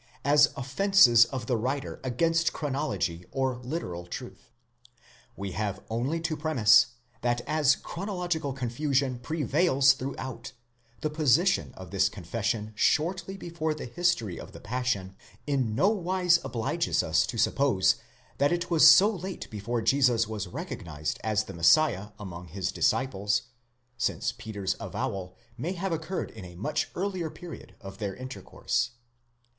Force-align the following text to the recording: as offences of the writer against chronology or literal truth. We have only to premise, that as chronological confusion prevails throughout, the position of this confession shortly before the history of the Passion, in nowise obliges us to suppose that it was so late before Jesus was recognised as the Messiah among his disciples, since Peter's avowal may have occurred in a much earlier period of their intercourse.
as 0.25 0.51
offences 0.57 1.25
of 1.25 1.45
the 1.45 1.55
writer 1.55 1.99
against 2.03 2.51
chronology 2.53 3.23
or 3.31 3.57
literal 3.57 4.07
truth. 4.07 4.49
We 5.35 5.51
have 5.51 5.79
only 5.91 6.19
to 6.21 6.35
premise, 6.35 6.87
that 7.21 7.41
as 7.45 7.75
chronological 7.75 8.51
confusion 8.51 9.19
prevails 9.19 9.93
throughout, 9.93 10.53
the 11.01 11.11
position 11.11 11.71
of 11.77 11.91
this 11.91 12.09
confession 12.09 12.71
shortly 12.73 13.37
before 13.37 13.75
the 13.75 13.85
history 13.85 14.39
of 14.39 14.53
the 14.53 14.59
Passion, 14.59 15.15
in 15.45 15.75
nowise 15.75 16.39
obliges 16.43 17.03
us 17.03 17.27
to 17.27 17.37
suppose 17.37 17.97
that 18.39 18.51
it 18.51 18.71
was 18.71 18.87
so 18.87 19.07
late 19.07 19.47
before 19.51 19.83
Jesus 19.83 20.27
was 20.27 20.47
recognised 20.47 21.19
as 21.23 21.43
the 21.43 21.53
Messiah 21.53 22.07
among 22.19 22.47
his 22.47 22.71
disciples, 22.71 23.43
since 23.99 24.31
Peter's 24.31 24.75
avowal 24.79 25.35
may 25.59 25.73
have 25.73 25.91
occurred 25.91 26.31
in 26.31 26.43
a 26.43 26.55
much 26.55 26.89
earlier 26.95 27.29
period 27.29 27.75
of 27.81 27.99
their 27.99 28.15
intercourse. 28.15 28.93